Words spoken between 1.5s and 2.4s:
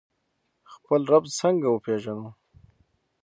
وپیژنو؟